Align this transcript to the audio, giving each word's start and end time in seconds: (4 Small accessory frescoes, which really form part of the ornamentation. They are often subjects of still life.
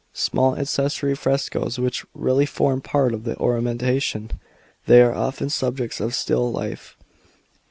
(4 0.13 0.15
Small 0.15 0.57
accessory 0.57 1.13
frescoes, 1.13 1.77
which 1.77 2.03
really 2.15 2.47
form 2.47 2.81
part 2.81 3.13
of 3.13 3.23
the 3.23 3.37
ornamentation. 3.37 4.31
They 4.87 4.99
are 5.03 5.13
often 5.13 5.51
subjects 5.51 5.99
of 5.99 6.15
still 6.15 6.51
life. 6.51 6.97